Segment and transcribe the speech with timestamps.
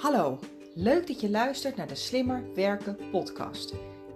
[0.00, 0.38] Hallo,
[0.74, 3.74] leuk dat je luistert naar de Slimmer Werken podcast.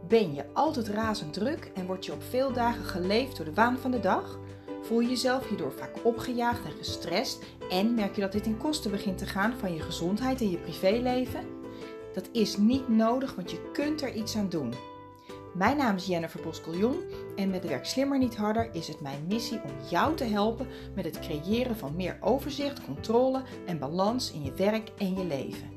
[0.08, 3.78] Ben je altijd razend druk en word je op veel dagen geleefd door de waan
[3.78, 4.38] van de dag?
[4.82, 8.88] Voel je jezelf hierdoor vaak opgejaagd en gestrest en merk je dat dit ten koste
[8.88, 11.46] begint te gaan van je gezondheid en je privéleven?
[12.14, 14.74] Dat is niet nodig, want je kunt er iets aan doen.
[15.54, 17.02] Mijn naam is Jennifer Boskeljon
[17.36, 21.04] en met Werk Slimmer Niet Harder is het mijn missie om jou te helpen met
[21.04, 25.73] het creëren van meer overzicht, controle en balans in je werk en je leven.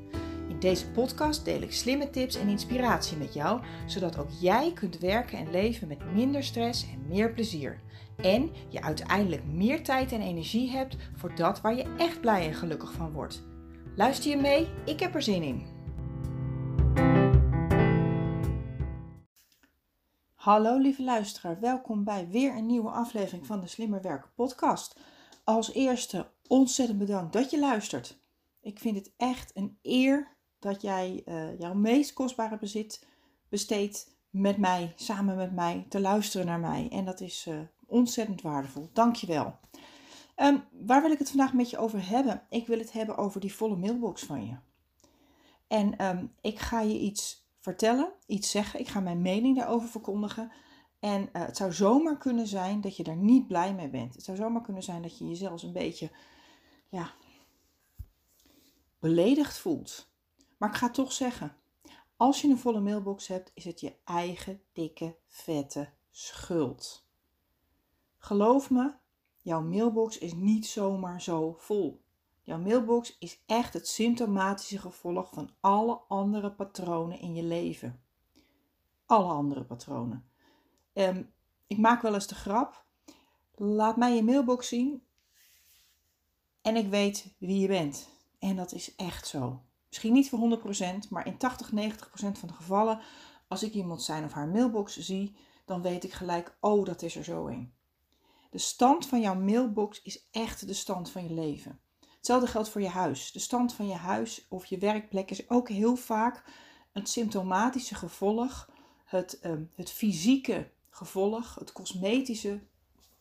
[0.58, 4.98] In deze podcast deel ik slimme tips en inspiratie met jou, zodat ook jij kunt
[4.98, 7.80] werken en leven met minder stress en meer plezier.
[8.16, 12.54] En je uiteindelijk meer tijd en energie hebt voor dat waar je echt blij en
[12.54, 13.42] gelukkig van wordt.
[13.96, 14.68] Luister je mee?
[14.84, 15.66] Ik heb er zin in.
[20.34, 25.00] Hallo lieve luisteraar, welkom bij weer een nieuwe aflevering van de Slimmer Werken podcast.
[25.44, 28.20] Als eerste ontzettend bedankt dat je luistert.
[28.60, 33.06] Ik vind het echt een eer dat jij uh, jouw meest kostbare bezit
[33.48, 36.88] besteedt met mij, samen met mij, te luisteren naar mij.
[36.90, 38.90] En dat is uh, ontzettend waardevol.
[38.92, 39.58] Dank je wel.
[40.36, 42.42] Um, waar wil ik het vandaag met je over hebben?
[42.48, 44.56] Ik wil het hebben over die volle mailbox van je.
[45.66, 48.80] En um, ik ga je iets vertellen, iets zeggen.
[48.80, 50.52] Ik ga mijn mening daarover verkondigen.
[51.00, 54.14] En uh, het zou zomaar kunnen zijn dat je daar niet blij mee bent.
[54.14, 56.10] Het zou zomaar kunnen zijn dat je jezelf een beetje
[56.88, 57.12] ja,
[58.98, 60.07] beledigd voelt.
[60.58, 61.56] Maar ik ga toch zeggen:
[62.16, 67.06] als je een volle mailbox hebt, is het je eigen dikke, vette schuld.
[68.18, 68.94] Geloof me,
[69.42, 72.02] jouw mailbox is niet zomaar zo vol.
[72.42, 78.02] Jouw mailbox is echt het symptomatische gevolg van alle andere patronen in je leven.
[79.06, 80.30] Alle andere patronen.
[80.94, 81.32] Um,
[81.66, 82.84] ik maak wel eens de grap.
[83.54, 85.02] Laat mij je mailbox zien
[86.62, 88.08] en ik weet wie je bent.
[88.38, 89.62] En dat is echt zo.
[89.88, 90.58] Misschien niet voor
[91.04, 91.72] 100%, maar in 80, 90%
[92.12, 93.00] van de gevallen,
[93.48, 97.16] als ik iemand zijn of haar mailbox zie, dan weet ik gelijk, oh, dat is
[97.16, 97.72] er zo een.
[98.50, 101.80] De stand van jouw mailbox is echt de stand van je leven.
[102.16, 103.32] Hetzelfde geldt voor je huis.
[103.32, 106.44] De stand van je huis of je werkplek is ook heel vaak
[106.92, 108.70] een symptomatische gevolg,
[109.04, 112.60] het, um, het fysieke gevolg, het cosmetische,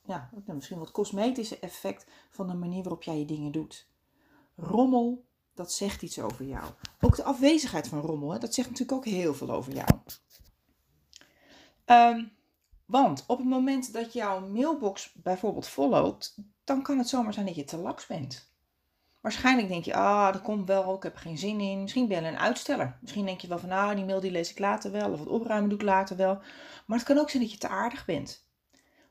[0.05, 3.89] ja, misschien wat cosmetische effect van de manier waarop jij je dingen doet.
[4.55, 5.26] Rommel,
[5.57, 6.65] dat zegt iets over jou.
[7.01, 9.89] Ook de afwezigheid van rommel, hè, dat zegt natuurlijk ook heel veel over jou.
[11.85, 12.31] Um,
[12.85, 17.55] want op het moment dat jouw mailbox bijvoorbeeld volloopt, dan kan het zomaar zijn dat
[17.55, 18.51] je te laks bent.
[19.21, 21.81] Waarschijnlijk denk je, ah, dat komt wel, ik heb er geen zin in.
[21.81, 22.97] Misschien ben je een uitsteller.
[23.01, 25.11] Misschien denk je wel van, ah, die mail die lees ik later wel.
[25.11, 26.41] Of het opruimen doe ik later wel.
[26.85, 28.45] Maar het kan ook zijn dat je te aardig bent.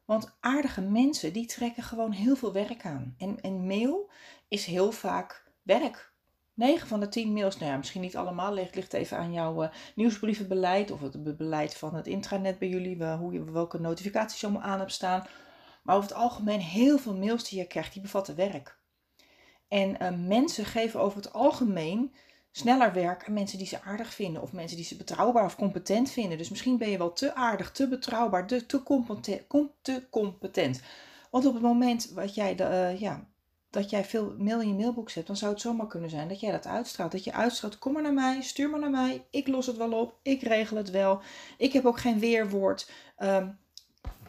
[0.05, 3.15] Want aardige mensen, die trekken gewoon heel veel werk aan.
[3.19, 4.11] En, en mail
[4.49, 6.13] is heel vaak werk.
[6.56, 9.62] 9 van de 10 mails, nou ja, misschien niet allemaal, ligt, ligt even aan jouw
[9.62, 14.47] uh, nieuwsbrievenbeleid of het beleid van het intranet bij jullie, hoe je welke notificaties je
[14.47, 15.27] allemaal aan hebt staan.
[15.83, 18.78] Maar over het algemeen, heel veel mails die je krijgt, die bevatten werk.
[19.69, 22.15] En uh, mensen geven over het algemeen
[22.50, 26.11] sneller werk aan mensen die ze aardig vinden of mensen die ze betrouwbaar of competent
[26.11, 26.39] vinden.
[26.39, 29.49] Dus misschien ben je wel te aardig, te betrouwbaar, te, te, competent,
[29.83, 30.83] te competent.
[31.31, 33.28] Want op het moment wat jij de, uh, ja,
[33.71, 36.41] dat jij veel mail in je mailbox hebt, dan zou het zomaar kunnen zijn dat
[36.41, 37.12] jij dat uitstraalt.
[37.12, 39.93] Dat je uitstraalt, kom maar naar mij, stuur maar naar mij, ik los het wel
[39.93, 41.21] op, ik regel het wel.
[41.59, 42.91] Ik heb ook geen weerwoord.
[43.19, 43.59] Um,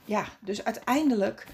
[0.06, 1.48] ja, dus uiteindelijk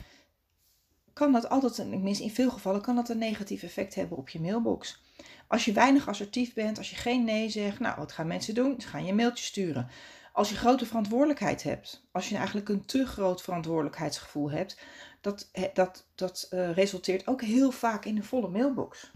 [1.14, 4.42] kan dat altijd, tenminste in veel gevallen, kan dat een negatief effect hebben op je
[4.42, 5.02] mailbox.
[5.48, 8.82] Als je weinig assertief bent, als je geen nee zegt, nou wat gaan mensen doen?
[8.82, 9.90] Ze gaan je mailtje sturen.
[10.36, 14.78] Als je grote verantwoordelijkheid hebt, als je eigenlijk een te groot verantwoordelijkheidsgevoel hebt,
[15.22, 19.12] dat, dat, dat uh, resulteert ook heel vaak in een volle mailbox.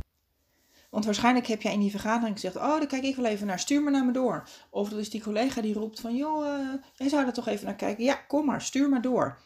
[0.90, 3.60] Want waarschijnlijk heb jij in die vergadering gezegd: Oh, daar kijk ik wel even naar,
[3.60, 4.48] stuur maar naar me door.
[4.70, 7.66] Of dat is die collega die roept: van, Joh, uh, jij zou er toch even
[7.66, 8.04] naar kijken.
[8.04, 9.38] Ja, kom maar, stuur maar door.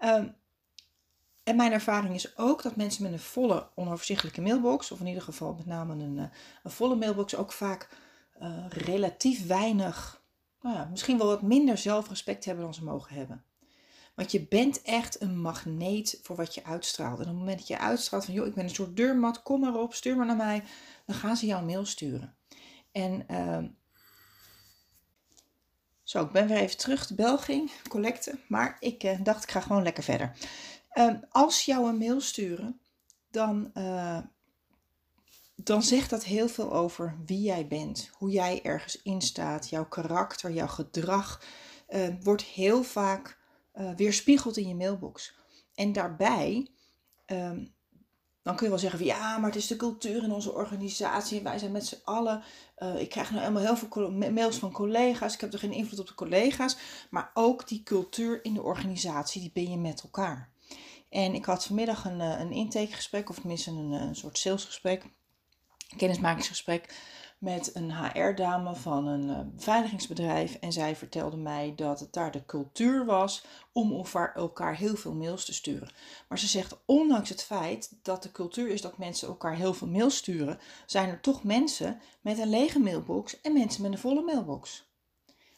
[0.00, 0.22] Uh,
[1.42, 5.22] en mijn ervaring is ook dat mensen met een volle, onoverzichtelijke mailbox, of in ieder
[5.22, 6.24] geval met name een, eh,
[6.62, 7.88] een volle mailbox, ook vaak
[8.68, 10.17] relatief weinig,
[10.60, 13.44] nou ja, misschien wel wat minder zelfrespect hebben dan ze mogen hebben.
[14.14, 17.18] Want je bent echt een magneet voor wat je uitstraalt.
[17.18, 19.60] En op het moment dat je uitstraalt van, joh, ik ben een soort deurmat, kom
[19.60, 20.62] maar op, stuur maar naar mij,
[21.06, 22.36] dan gaan ze jouw mail sturen.
[22.92, 23.64] En uh,
[26.02, 29.60] zo, ik ben weer even terug de Belging, collecten, maar ik uh, dacht ik ga
[29.60, 30.32] gewoon lekker verder.
[30.88, 32.80] Ehm, als jou een mail sturen,
[33.30, 34.18] dan, uh,
[35.64, 39.88] dan zegt dat heel veel over wie jij bent, hoe jij ergens in staat, jouw
[39.88, 41.42] karakter, jouw gedrag
[41.88, 43.38] uh, wordt heel vaak
[43.74, 45.36] uh, weerspiegeld in je mailbox.
[45.74, 46.68] En daarbij,
[47.26, 47.74] um,
[48.42, 51.38] dan kun je wel zeggen van ja, maar het is de cultuur in onze organisatie.
[51.38, 52.42] En wij zijn met z'n allen.
[52.78, 55.34] Uh, ik krijg nou helemaal heel veel mails van collega's.
[55.34, 56.76] Ik heb er geen invloed op de collega's.
[57.10, 60.50] Maar ook die cultuur in de organisatie, die ben je met elkaar.
[61.08, 65.04] En ik had vanmiddag een, eh, een intakegesprek, of tenminste een, een soort salesgesprek,
[65.96, 66.94] kennismakingsgesprek
[67.38, 70.54] met een HR-dame van een beveiligingsbedrijf.
[70.54, 74.04] En zij vertelde mij dat het daar de cultuur was om
[74.34, 75.92] elkaar heel veel mails te sturen.
[76.28, 79.88] Maar ze zegt, ondanks het feit dat de cultuur is dat mensen elkaar heel veel
[79.88, 84.22] mails sturen, zijn er toch mensen met een lege mailbox en mensen met een volle
[84.22, 84.86] mailbox.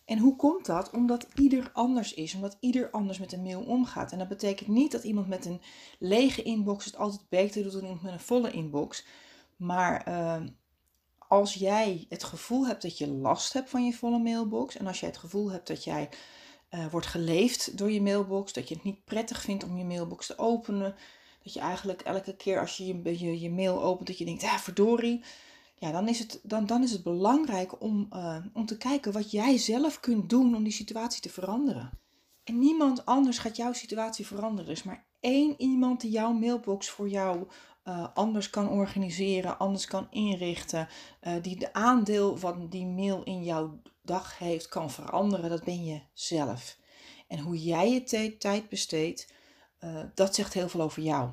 [0.05, 0.91] En hoe komt dat?
[0.91, 4.13] Omdat ieder anders is, omdat ieder anders met een mail omgaat.
[4.13, 5.61] En dat betekent niet dat iemand met een
[5.99, 9.05] lege inbox het altijd beter doet dan iemand met een volle inbox.
[9.61, 10.43] Maar uh,
[11.19, 15.01] als jij het gevoel hebt dat je last hebt van je volle mailbox en als
[15.01, 16.09] jij het gevoel hebt dat jij
[16.71, 20.27] uh, wordt geleefd door je mailbox, dat je het niet prettig vindt om je mailbox
[20.27, 20.95] te openen,
[21.43, 24.59] dat je eigenlijk elke keer als je je, je, mail opent, dat je denkt, ah
[24.59, 25.25] verdorie,
[25.77, 29.31] ja, dan is het, dan, dan is het belangrijk om, uh, om te kijken wat
[29.31, 31.91] jij zelf kunt doen om die situatie te veranderen.
[32.45, 34.67] En niemand anders gaat jouw situatie veranderen.
[34.67, 37.47] Er is maar één iemand die jouw mailbox voor jou
[37.85, 40.89] uh, anders kan organiseren, anders kan inrichten,
[41.23, 45.85] uh, die de aandeel van die mail in jouw dag heeft, kan veranderen, dat ben
[45.85, 46.79] je zelf.
[47.29, 49.33] En hoe jij je tijd besteedt,
[49.85, 51.31] uh, dat zegt heel veel over jou.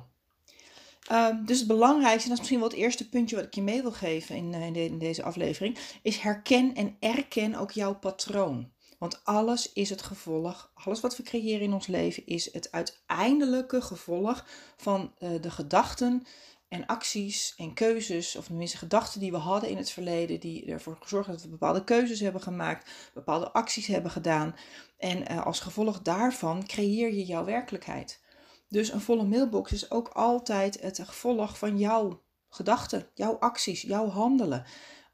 [1.08, 3.62] Ehm, dus het belangrijkste, en dat is misschien wel het eerste puntje wat ik je
[3.62, 8.72] mee wil geven in, in deze aflevering, is herken en erken ook jouw patroon.
[8.98, 13.82] Want alles is het gevolg, alles wat we creëren in ons leven is het uiteindelijke
[13.82, 14.46] gevolg
[14.76, 16.26] van uh, de gedachten
[16.68, 20.96] en acties en keuzes, of tenminste gedachten die we hadden in het verleden, die ervoor
[21.00, 24.54] gezorgd dat we bepaalde keuzes hebben gemaakt, bepaalde acties hebben gedaan.
[24.98, 28.20] En uh, als gevolg daarvan creëer je jouw werkelijkheid.
[28.68, 34.08] Dus een volle mailbox is ook altijd het gevolg van jouw gedachten, jouw acties, jouw
[34.08, 34.64] handelen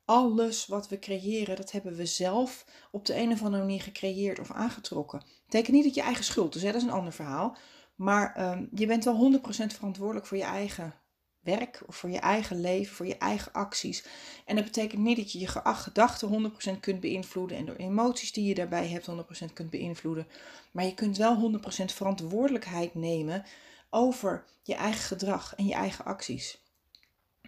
[0.05, 4.39] alles wat we creëren, dat hebben we zelf op de een of andere manier gecreëerd
[4.39, 5.23] of aangetrokken.
[5.45, 6.73] Betekent niet dat je eigen schuld is, hè?
[6.73, 7.57] dat is een ander verhaal.
[7.95, 10.95] Maar um, je bent wel 100% verantwoordelijk voor je eigen
[11.41, 14.05] werk of voor je eigen leven, voor je eigen acties.
[14.45, 18.45] En dat betekent niet dat je je gedachten 100% kunt beïnvloeden en door emoties die
[18.45, 20.27] je daarbij hebt 100% kunt beïnvloeden.
[20.71, 23.45] Maar je kunt wel 100% verantwoordelijkheid nemen
[23.91, 26.64] over je eigen gedrag en je eigen acties.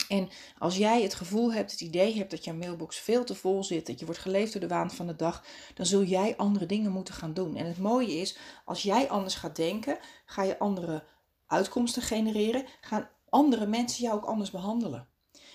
[0.09, 0.29] En
[0.59, 3.87] als jij het gevoel hebt, het idee hebt dat jouw mailbox veel te vol zit,
[3.87, 5.45] dat je wordt geleefd door de waan van de dag,
[5.75, 7.57] dan zul jij andere dingen moeten gaan doen.
[7.57, 11.05] En het mooie is, als jij anders gaat denken, ga je andere
[11.47, 15.09] uitkomsten genereren, gaan andere mensen jou ook anders behandelen.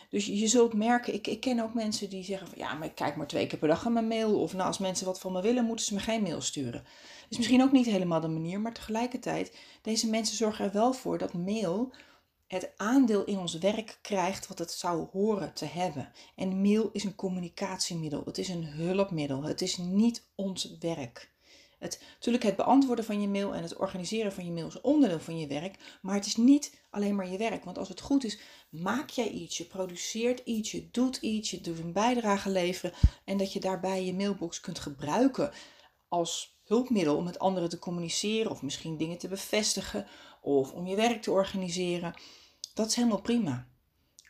[0.10, 2.96] Dus je zult merken, ik, ik ken ook mensen die zeggen van ja, maar ik
[2.96, 4.42] kijk maar twee keer per dag aan mijn mail.
[4.42, 6.84] Of nou, als mensen wat van me willen, moeten ze me geen mail sturen.
[7.30, 11.18] Is misschien ook niet helemaal de manier, maar tegelijkertijd, deze mensen zorgen er wel voor
[11.18, 11.92] dat mail
[12.52, 16.12] het aandeel in ons werk krijgt wat het zou horen te hebben.
[16.36, 21.32] En mail is een communicatiemiddel, het is een hulpmiddel, het is niet ons werk.
[21.80, 25.20] Het, natuurlijk het beantwoorden van je mail en het organiseren van je mail is onderdeel
[25.20, 27.64] van je werk, maar het is niet alleen maar je werk.
[27.64, 28.40] Want als het goed is,
[28.70, 32.94] maak jij iets, je produceert iets, je doet iets, je doet een bijdrage leveren
[33.26, 35.52] en dat je daarbij je mailbox kunt gebruiken
[36.08, 40.08] als hulpmiddel om met anderen te communiceren of misschien dingen te bevestigen
[40.42, 42.14] of om je werk te organiseren.
[42.74, 43.68] Dat is helemaal prima.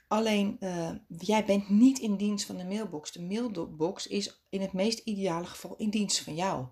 [0.08, 3.12] Alleen, uh, jij bent niet in dienst van de mailbox.
[3.12, 6.66] De mailbox is in het meest ideale geval in dienst van jou.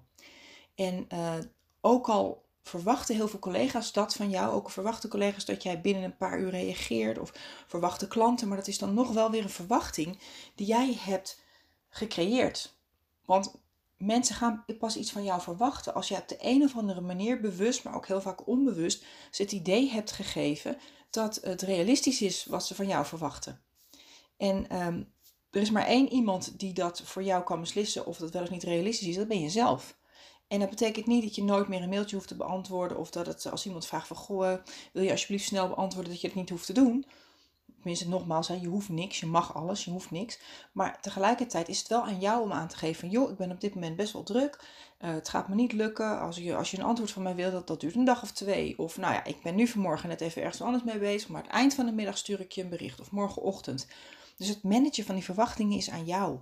[0.75, 1.33] En uh,
[1.81, 6.03] ook al verwachten heel veel collega's dat van jou, ook verwachten collega's dat jij binnen
[6.03, 7.33] een paar uur reageert of
[7.67, 10.19] verwachten klanten, maar dat is dan nog wel weer een verwachting
[10.55, 11.41] die jij hebt
[11.89, 12.77] gecreëerd.
[13.25, 13.55] Want
[13.97, 17.41] mensen gaan pas iets van jou verwachten als je op de een of andere manier
[17.41, 20.77] bewust, maar ook heel vaak onbewust, ze het idee hebt gegeven
[21.09, 23.61] dat het realistisch is wat ze van jou verwachten.
[24.37, 25.13] En um,
[25.51, 28.49] er is maar één iemand die dat voor jou kan beslissen of dat wel of
[28.49, 29.97] niet realistisch is, dat ben je zelf.
[30.47, 33.51] En dat betekent niet dat je nooit meer een mailtje hoeft te beantwoorden of dat
[33.51, 34.53] als iemand vraagt van goh,
[34.93, 37.05] wil je alsjeblieft snel beantwoorden dat je het niet hoeft te doen.
[37.79, 40.39] Tenminste, nogmaals, hè, je hoeft niks, je mag alles, je hoeft niks.
[40.71, 43.61] Maar tegelijkertijd is het wel aan jou om aan te geven joh, ik ben op
[43.61, 44.59] dit moment best wel druk.
[45.01, 46.19] Uh, het gaat me niet lukken.
[46.19, 48.31] Als je, als je een antwoord van mij wil, dat, dat duurt een dag of
[48.31, 48.79] twee.
[48.79, 51.51] Of nou ja, ik ben nu vanmorgen net even ergens anders mee bezig, maar het
[51.51, 53.87] eind van de middag stuur ik je een bericht of morgenochtend.
[54.37, 56.39] Dus het managen van die verwachtingen is aan jou.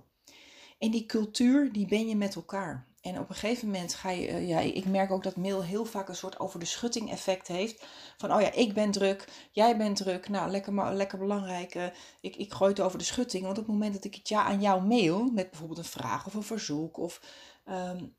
[0.78, 2.86] En die cultuur, die ben je met elkaar.
[3.08, 5.84] En op een gegeven moment ga je, uh, ja, ik merk ook dat mail heel
[5.84, 7.86] vaak een soort over de schutting effect heeft.
[8.16, 11.86] Van, oh ja, ik ben druk, jij bent druk, nou, lekker, lekker belangrijk, uh,
[12.20, 13.44] ik, ik gooi het over de schutting.
[13.44, 16.26] Want op het moment dat ik het ja aan jou mail, met bijvoorbeeld een vraag
[16.26, 17.20] of een verzoek of
[17.68, 18.16] um,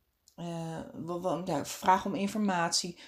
[1.63, 2.99] vraag om informatie,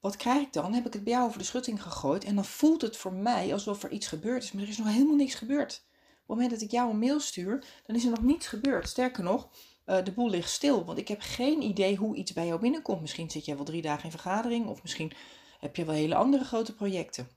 [0.00, 0.72] wat krijg ik dan?
[0.72, 3.52] Heb ik het bij jou over de schutting gegooid en dan voelt het voor mij
[3.52, 5.84] alsof er iets gebeurd is, maar er is nog helemaal niks gebeurd.
[6.24, 8.88] Op het moment dat ik jou een mail stuur, dan is er nog niets gebeurd.
[8.88, 9.48] Sterker nog,
[9.86, 13.00] uh, de boel ligt stil, want ik heb geen idee hoe iets bij jou binnenkomt.
[13.00, 15.12] Misschien zit jij wel drie dagen in vergadering of misschien
[15.60, 17.28] heb je wel hele andere grote projecten.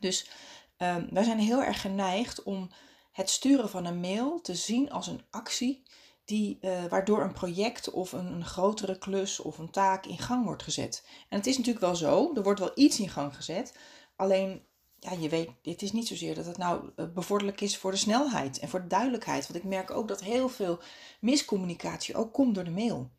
[0.00, 0.30] Dus
[0.78, 2.70] um, wij zijn heel erg geneigd om
[3.12, 5.82] het sturen van een mail te zien als een actie
[6.24, 10.44] die, uh, waardoor een project of een, een, grotere klus of een taak in gang
[10.44, 11.06] wordt gezet.
[11.28, 13.78] En het is natuurlijk wel zo, er wordt wel iets in gang gezet.
[14.16, 14.62] Alleen,
[15.00, 17.96] ja, je weet, het is niet zozeer dat het nou uh, bevorderlijk is voor de
[17.96, 19.46] snelheid en voor de duidelijkheid.
[19.46, 20.78] Want ik merk ook dat heel veel
[21.20, 23.10] miscommunicatie ook komt door de mail.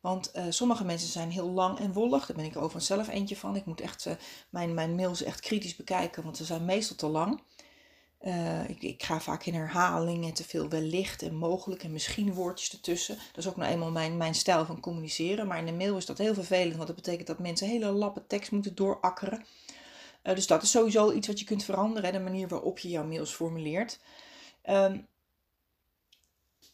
[0.00, 2.26] Want uh, sommige mensen zijn heel lang en wollig.
[2.26, 3.56] Daar ben ik overigens zelf eentje van.
[3.56, 4.08] Ik moet echt
[4.50, 7.42] mijn, mijn mails echt kritisch bekijken, want ze zijn meestal te lang.
[8.68, 12.72] Ik, ik, ga vaak in herhaling en te veel wellicht en mogelijk en misschien woordjes
[12.72, 13.16] ertussen.
[13.16, 15.46] Dat is ook nou eenmaal mijn, mijn stijl van communiceren.
[15.46, 18.26] Maar in de mail is dat heel vervelend, want dat betekent dat mensen hele lappen
[18.26, 19.44] tekst moeten doorakkeren.
[20.22, 23.04] Uh, dus dat is sowieso iets wat je kunt veranderen, de manier waarop je jouw
[23.04, 24.00] mails formuleert.
[24.68, 25.06] Um,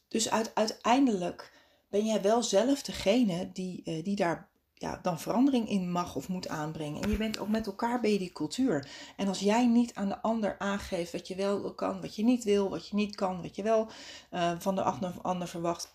[0.09, 1.53] dus uit, uiteindelijk
[1.91, 6.29] ben jij wel zelf degene die, uh, die daar ja, dan verandering in mag of
[6.29, 7.03] moet aanbrengen.
[7.03, 8.89] En je bent ook met elkaar bij die cultuur.
[9.17, 12.45] En als jij niet aan de ander aangeeft wat je wel kan, wat je niet
[12.45, 13.89] wil, wat je niet kan, wat je wel
[14.33, 14.83] uh, van de
[15.23, 15.95] ander verwacht,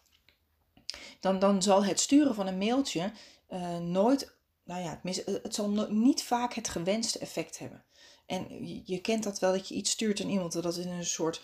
[1.19, 3.11] dan, dan zal het sturen van een mailtje
[3.49, 4.35] uh, nooit,
[4.71, 4.99] nou ja,
[5.43, 7.83] het zal niet vaak het gewenste effect hebben.
[8.25, 11.41] En je, kent dat wel dat je iets stuurt aan iemand dat in een soort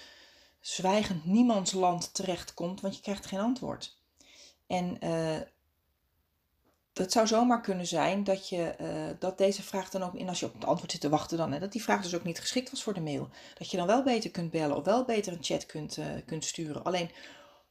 [0.60, 3.98] zwijgend niemandsland terechtkomt, want je krijgt geen antwoord.
[4.68, 5.38] En uh,
[6.94, 10.40] het zou zomaar kunnen zijn dat, je, uh, dat deze vraag dan ook, en als
[10.40, 12.40] je op het antwoord zit te wachten dan, hè, dat die vraag dus ook niet
[12.40, 13.30] geschikt was voor de mail.
[13.58, 16.46] Dat je dan wel beter kunt bellen of wel beter een chat kunt, uh, kunt
[16.46, 16.84] sturen.
[16.84, 17.12] Alleen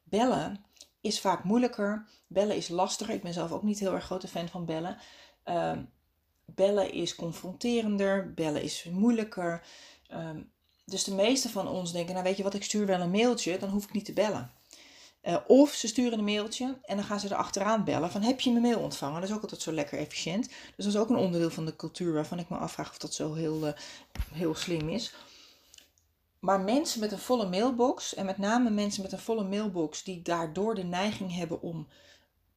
[0.03, 0.65] bellen
[1.01, 2.07] is vaak moeilijker.
[2.27, 3.15] Bellen is lastiger.
[3.15, 4.99] Ik ben zelf ook niet heel erg grote fan van bellen.
[5.49, 5.73] Uh,
[6.45, 8.35] bellen is confronterender.
[8.35, 9.63] Bellen is moeilijker.
[10.09, 10.41] Ehm,
[10.85, 13.59] dus de meeste van ons denken, nou weet je wat, ik stuur wel een mailtje,
[13.59, 14.51] dan hoef ik niet te bellen.
[15.23, 18.41] Uh, of ze sturen een mailtje en dan gaan ze er achteraan bellen van heb
[18.41, 19.21] je mijn mail ontvangen?
[19.21, 20.49] Dat is ook altijd zo lekker efficiënt.
[20.49, 23.15] Dus dat is ook een onderdeel van de cultuur waarvan ik me afvraag of dat
[23.15, 23.73] zo heel, uh,
[24.33, 25.15] heel slim is.
[26.39, 30.23] Maar mensen met een volle mailbox en met name mensen met een volle mailbox die
[30.23, 31.89] daardoor de neiging hebben om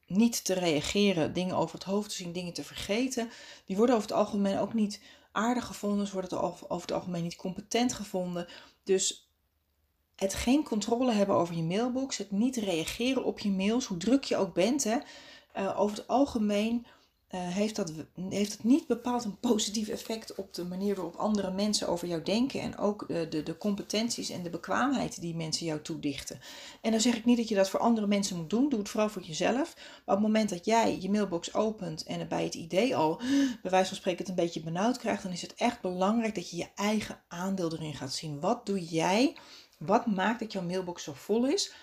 [0.09, 3.29] niet te reageren, dingen over het hoofd te zien, dingen te vergeten,
[3.65, 5.01] die worden over het algemeen ook niet
[5.31, 6.07] aardig gevonden.
[6.07, 8.47] Ze worden over het algemeen niet competent gevonden.
[8.83, 9.29] Dus
[10.15, 14.23] het geen controle hebben over je mailbox, het niet reageren op je mails, hoe druk
[14.23, 14.97] je ook bent, hè,
[15.57, 16.85] uh, over het algemeen
[17.31, 17.91] uh, heeft, dat,
[18.29, 22.23] heeft het niet bepaald een positief effect op de manier waarop andere mensen over jou
[22.23, 26.39] denken en ook de, de competenties en de bekwaamheid die mensen jou toedichten.
[26.81, 28.89] En dan zeg ik niet dat je dat voor andere mensen moet doen, doe het
[28.89, 29.75] vooral voor jezelf.
[29.75, 33.17] Maar op het moment dat jij je mailbox opent en bij het idee al,
[33.61, 36.49] bij wijze van spreken, het een beetje benauwd krijgt, dan is het echt belangrijk dat
[36.49, 38.39] je je eigen aandeel erin gaat zien.
[38.39, 39.37] Wat doe jij?
[39.77, 41.73] Wat maakt dat jouw mailbox zo vol is?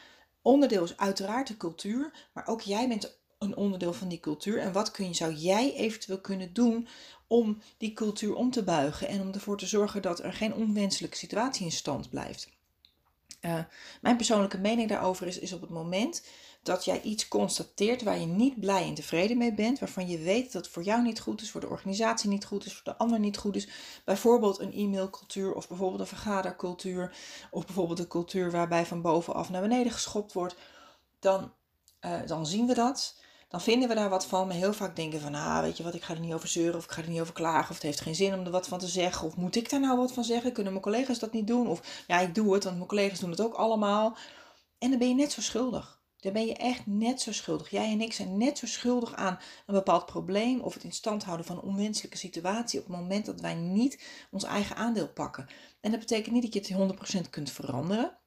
[0.43, 4.59] Onderdeel is uiteraard de cultuur, maar ook jij bent een onderdeel van die cultuur.
[4.59, 6.89] En wat kun zou jij eventueel kunnen doen
[7.27, 11.17] om die cultuur om te buigen en om ervoor te zorgen dat er geen onwenselijke
[11.17, 12.49] situatie in stand blijft?
[13.41, 13.59] Uh,
[14.01, 16.23] mijn persoonlijke mening daarover is, is op het moment
[16.67, 20.53] dat jij iets constateert waar je niet blij en tevreden mee bent, waarvan je weet
[20.53, 22.97] dat het voor jou niet goed is, voor de organisatie niet goed is, voor de
[22.97, 23.69] ander niet goed is.
[24.05, 27.17] Bijvoorbeeld een e-mailcultuur of bijvoorbeeld een vergadercultuur
[27.51, 30.57] of bijvoorbeeld een cultuur waarbij van bovenaf naar beneden geschopt wordt,
[31.19, 31.53] dan,
[32.01, 33.21] uh, dan zien we dat.
[33.49, 35.95] Dan vinden we daar wat van, maar heel vaak denken van, ah, weet je wat,
[35.95, 37.83] ik ga er niet over zeuren of ik ga er niet over klagen of het
[37.83, 40.13] heeft geen zin om er wat van te zeggen of moet ik daar nou wat
[40.13, 40.53] van zeggen?
[40.53, 41.67] Kunnen mijn collega's dat niet doen?
[41.67, 44.17] Of ja, ik doe het, want mijn collega's doen het ook allemaal.
[44.79, 46.01] En dan ben je net zo schuldig.
[46.17, 47.71] Dan ben je echt net zo schuldig.
[47.71, 51.25] Jij en ik zijn net zo schuldig aan een bepaald probleem of het in stand
[51.25, 55.47] houden van een onwenselijke situatie op het moment dat wij niet ons eigen aandeel pakken.
[55.81, 58.19] En dat betekent niet dat je het 100% kunt veranderen.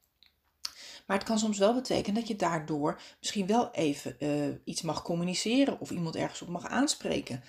[1.10, 5.01] Maar het kan soms wel betekenen dat je daardoor misschien wel even uh, iets mag
[5.01, 7.44] communiceren of iemand ergens op mag aanspreken.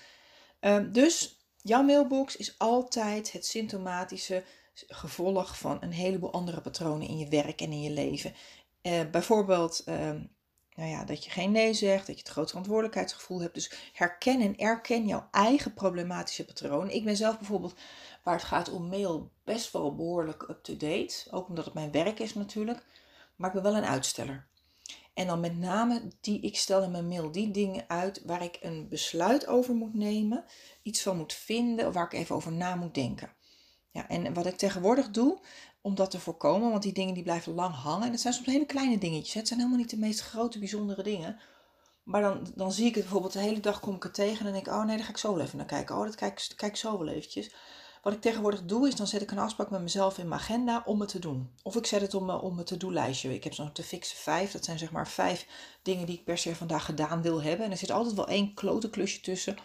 [0.60, 7.18] Uh, dus jouw mailbox is altijd het symptomatische gevolg van een heleboel andere patronen in
[7.18, 8.34] je werk en in je leven.
[8.82, 10.22] Uh, bijvoorbeeld ehm,
[10.74, 13.54] nou ja, dat je geen nee zegt, dat je het groot verantwoordelijkheidsgevoel hebt.
[13.54, 16.90] Dus herken en erken jouw eigen problematische patroon.
[16.90, 17.74] Ik ben zelf bijvoorbeeld,
[18.22, 21.26] waar het gaat om mail, best wel behoorlijk up-to-date.
[21.30, 22.84] Ook omdat het mijn werk is natuurlijk.
[23.40, 24.48] Maar ik ben wel een uitsteller.
[25.14, 28.58] En dan met name die, ik stel in mijn mail die dingen uit waar ik
[28.60, 30.44] een besluit over moet nemen,
[30.82, 33.32] iets van moet vinden, of waar ik even over na moet denken.
[33.90, 35.40] Ja, en wat ik tegenwoordig doe,
[35.80, 36.70] om dat te voorkomen.
[36.70, 38.06] Want die dingen die blijven lang hangen.
[38.06, 39.34] En het zijn soms hele kleine dingetjes.
[39.34, 41.40] Het zijn helemaal niet de meest grote, bijzondere dingen.
[42.02, 44.44] Maar dan, dan zie ik het bijvoorbeeld de hele dag kom ik het tegen en
[44.44, 45.96] dan denk ik, oh nee, daar ga ik zo even naar kijken.
[45.96, 47.54] Oh, dat kijk, kijk zo wel eventjes.
[48.02, 50.82] Wat ik tegenwoordig doe is, dan zet ik een afspraak met mezelf in mijn agenda
[50.86, 51.50] om het te doen.
[51.62, 53.34] Of ik zet het op mijn, op mijn to-do-lijstje.
[53.34, 54.52] Ik heb zo'n te fixen vijf.
[54.52, 55.46] Dat zijn zeg maar vijf
[55.82, 57.64] dingen die ik per se vandaag gedaan wil hebben.
[57.66, 59.56] En er zit altijd wel één klote klusje tussen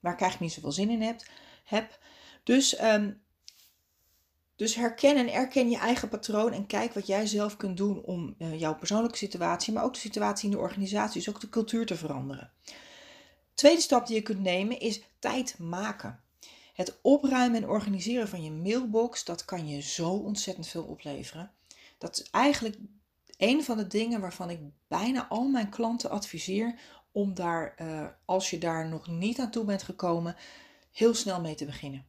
[0.00, 1.22] waar ik eigenlijk niet zoveel zin in heb.
[1.64, 1.98] heb.
[2.42, 3.22] Dus, um,
[4.56, 8.34] dus herken en erken je eigen patroon en kijk wat jij zelf kunt doen om
[8.38, 11.86] uh, jouw persoonlijke situatie, maar ook de situatie in de organisatie, dus ook de cultuur
[11.86, 12.52] te veranderen.
[13.54, 16.23] Tweede stap die je kunt nemen is tijd maken.
[16.74, 21.50] Het opruimen en organiseren van je mailbox, dat kan je zo ontzettend veel opleveren.
[21.98, 22.76] Dat is eigenlijk
[23.36, 26.78] een van de dingen waarvan ik bijna al mijn klanten adviseer
[27.12, 30.36] om daar, uh, als je daar nog niet aan toe bent gekomen,
[30.92, 32.06] heel snel mee te beginnen.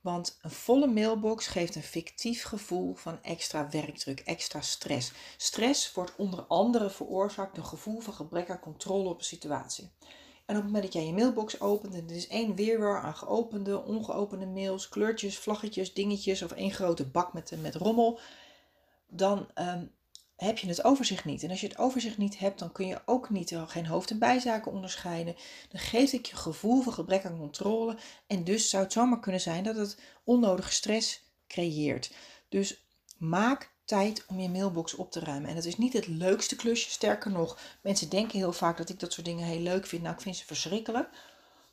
[0.00, 5.12] Want een volle mailbox geeft een fictief gevoel van extra werkdruk, extra stress.
[5.36, 9.90] Stress wordt onder andere veroorzaakt door een gevoel van gebrek aan controle op een situatie.
[10.52, 13.16] En op het moment dat jij je mailbox opent en er is één weerwar aan
[13.16, 18.18] geopende, ongeopende mails, kleurtjes, vlaggetjes, dingetjes of één grote bak met, met rommel,
[19.06, 19.90] dan um,
[20.36, 21.42] heb je het overzicht niet.
[21.42, 24.18] En als je het overzicht niet hebt, dan kun je ook niet, geen hoofd- en
[24.18, 25.36] bijzaken onderscheiden.
[25.68, 27.96] Dan geeft het je gevoel van gebrek aan controle.
[28.26, 32.14] En dus zou het zomaar kunnen zijn dat het onnodige stress creëert.
[32.48, 32.84] Dus
[33.18, 35.48] maak tijd om je mailbox op te ruimen.
[35.48, 36.90] En dat is niet het leukste klusje.
[36.90, 40.02] Sterker nog, mensen denken heel vaak dat ik dat soort dingen heel leuk vind.
[40.02, 41.08] Nou, ik vind ze verschrikkelijk.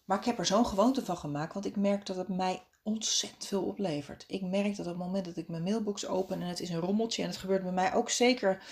[0.05, 3.45] Maar ik heb er zo'n gewoonte van gemaakt, want ik merk dat het mij ontzettend
[3.45, 4.25] veel oplevert.
[4.27, 6.79] Ik merk dat op het moment dat ik mijn mailbox open en het is een
[6.79, 8.63] rommeltje, en het gebeurt bij mij ook zeker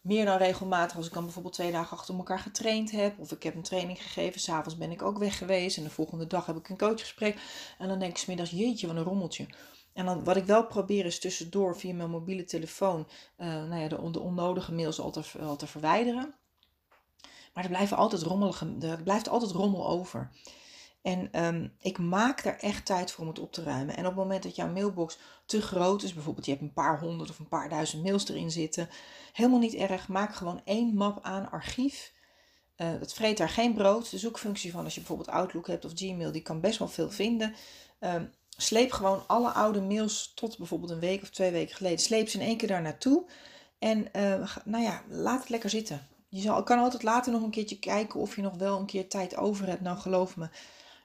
[0.00, 3.18] meer dan regelmatig als ik dan bijvoorbeeld twee dagen achter elkaar getraind heb.
[3.18, 6.26] Of ik heb een training gegeven, s'avonds ben ik ook weg geweest en de volgende
[6.26, 7.38] dag heb ik een coachgesprek.
[7.78, 9.46] En dan denk ik smiddags, jeetje, wat een rommeltje.
[9.92, 13.88] En dan, wat ik wel probeer is tussendoor via mijn mobiele telefoon uh, nou ja,
[13.88, 16.34] de, de, onnodige mails al te, al te verwijderen.
[17.54, 20.30] Maar er, blijven altijd rommelige, er blijft altijd rommel over.
[21.02, 23.96] En um, ik maak er echt tijd voor om het op te ruimen.
[23.96, 27.00] En op het moment dat jouw mailbox te groot is, bijvoorbeeld je hebt een paar
[27.00, 28.88] honderd of een paar duizend mails erin zitten,
[29.32, 30.08] helemaal niet erg.
[30.08, 32.12] Maak gewoon één map aan archief.
[32.76, 34.10] Uh, dat vreet daar geen brood.
[34.10, 37.10] De zoekfunctie van als je bijvoorbeeld Outlook hebt of Gmail, die kan best wel veel
[37.10, 37.54] vinden.
[38.00, 41.98] Um, sleep gewoon alle oude mails tot bijvoorbeeld een week of twee weken geleden.
[41.98, 43.24] Sleep ze in één keer daar naartoe.
[43.78, 46.06] En uh, nou ja, laat het lekker zitten.
[46.28, 49.08] Je zal, kan altijd later nog een keertje kijken of je nog wel een keer
[49.08, 49.80] tijd over hebt.
[49.80, 50.48] Nou, geloof me,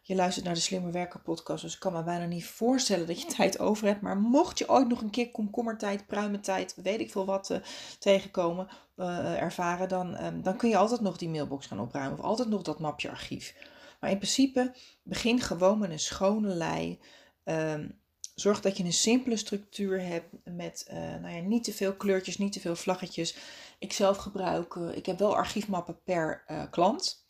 [0.02, 3.22] je luistert naar de Slimmer Werken podcast, dus ik kan me bijna niet voorstellen dat
[3.22, 4.02] je tijd over hebt.
[4.02, 7.58] Maar mocht je ooit nog een keer komkommertijd, pruimentijd, weet ik veel wat uh,
[8.00, 12.26] tegenkomen, uh, ervaren, dan, um, dan kun je altijd nog die mailbox gaan opruimen of
[12.26, 13.56] altijd nog dat mapje archief.
[14.00, 17.00] Maar in principe begin gewoon met een schone lei.
[17.46, 18.00] Um,
[18.36, 22.38] zorg dat je een simpele structuur hebt met uh, nou ja, niet te veel kleurtjes,
[22.38, 23.36] niet te veel vlaggetjes.
[23.80, 27.26] Ik zelf gebruik, ik heb wel archiefmappen per klant.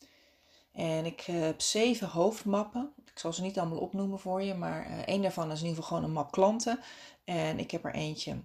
[0.72, 2.94] En ik heb zeven hoofdmappen.
[3.06, 5.98] Ik zal ze niet allemaal opnoemen voor je, maar één daarvan is in ieder geval
[5.98, 6.80] gewoon een map klanten.
[7.24, 8.38] En ik heb er eentje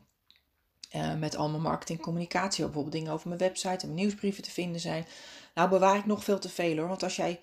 [1.19, 5.07] met allemaal marketing, communicatie, bijvoorbeeld dingen over mijn website en nieuwsbrieven te vinden zijn.
[5.55, 7.41] Nou bewaar ik nog veel te veel hoor, want als jij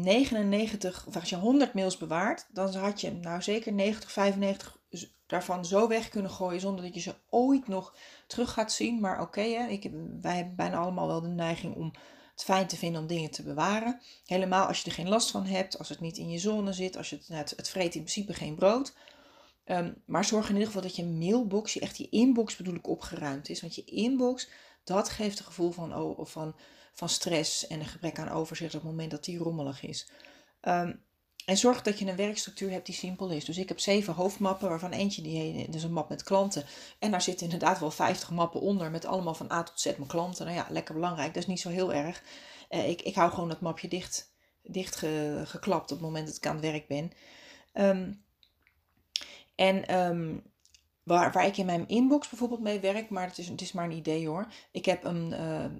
[0.00, 4.78] 99, of als je 100 mails bewaart, dan had je nou zeker 90, 95
[5.28, 7.94] daarvan zo weg kunnen gooien zonder dat je ze ooit nog
[8.26, 9.00] terug gaat zien.
[9.00, 9.42] Maar oké,
[10.20, 11.92] wij hebben bijna allemaal wel de neiging om
[12.32, 14.00] het fijn te vinden om dingen te bewaren.
[14.26, 16.96] Helemaal als je er geen last van hebt, als het niet in je zone zit,
[16.96, 18.94] als je het, het, het vreet in principe geen brood.
[19.64, 22.88] Um, maar zorg in ieder geval dat je mailbox, je echt je inbox bedoel ik,
[22.88, 23.60] opgeruimd is.
[23.60, 24.48] Want je inbox,
[24.84, 26.54] dat geeft een gevoel van, van,
[26.98, 30.10] van stress en een gebrek aan overzicht op het moment dat die rommelig is.
[30.62, 31.02] Um,
[31.44, 33.44] en zorg dat je een werkstructuur hebt die simpel is.
[33.44, 36.64] Dus ik heb zeven hoofdmappen, waarvan eentje die is een map met klanten.
[36.98, 40.06] En daar zitten inderdaad wel 50 mappen onder met allemaal van A tot Z mijn
[40.06, 40.44] klanten.
[40.46, 41.34] Nou ja, lekker belangrijk.
[41.34, 42.22] Dat is niet zo heel erg.
[42.70, 46.36] Uh, ik, ik hou gewoon dat mapje dicht, dicht ge, geklapt op het moment dat
[46.36, 47.12] ik aan het werk ben.
[47.74, 48.24] Um,
[49.54, 50.42] en um,
[51.08, 53.96] waar, ik in mijn inbox bijvoorbeeld mee werk, maar het is, het is maar een
[53.96, 54.46] idee hoor.
[54.70, 55.32] Ik heb een,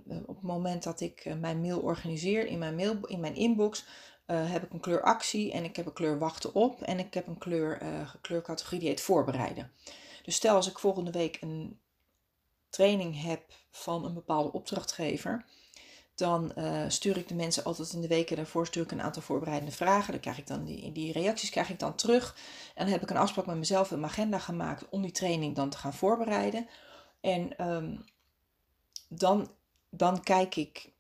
[0.07, 3.35] uh, op het moment dat ik uh, mijn mail organiseer in mijn, mail, in mijn
[3.35, 3.87] inbox
[4.27, 7.27] heb ik een kleur actie en ik heb een kleur wachten op en ik heb
[7.27, 9.73] een kleur, uh, kleurcategorie die heet voorbereiden.
[10.23, 11.81] Dus stel als ik volgende week een
[12.69, 15.45] training heb van een bepaalde opdrachtgever,
[16.19, 19.23] dan uh, stuur ik de mensen altijd in de weken daarvoor stuur ik een aantal
[19.23, 20.13] voorbereidende vragen.
[20.13, 22.37] Dan krijg ik dan die, die reacties krijg ik dan terug.
[22.75, 25.57] En dan heb ik een afspraak met mezelf in mijn agenda gemaakt om die training
[25.57, 26.69] dan te gaan voorbereiden.
[27.21, 28.05] En um,
[29.09, 29.51] dan,
[29.91, 30.93] dan kijk ik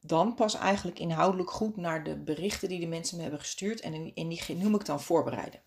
[0.00, 3.80] dan pas eigenlijk inhoudelijk goed naar de berichten die de mensen me hebben gestuurd.
[3.80, 5.60] En, en die noem ik dan voorbereiden.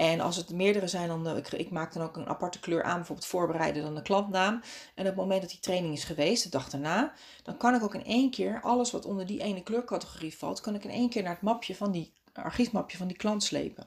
[0.00, 2.82] En als het meerdere zijn, dan uh, ik, ik, maak dan ook een aparte kleur
[2.82, 4.54] aan, bijvoorbeeld voorbereiden dan de klantnaam.
[4.94, 7.82] En op het moment dat die training is geweest, de dag daarna, dan kan ik
[7.82, 11.08] ook in één keer alles wat onder die ene kleurcategorie valt, kan ik in één
[11.08, 13.86] keer naar het mapje van die archiefmapje van die klant slepen.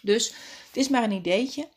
[0.00, 0.28] Dus
[0.66, 1.68] het is maar een ideetje.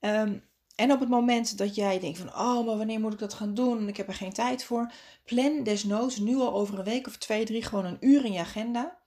[0.00, 0.42] Um,
[0.74, 3.54] en op het moment dat jij denkt van, oh, maar wanneer moet ik dat gaan
[3.54, 3.78] doen?
[3.78, 4.92] En ik heb er geen tijd voor.
[5.24, 8.40] Plan desnoods nu al over een week of twee, drie gewoon een uur in je
[8.40, 8.98] agenda.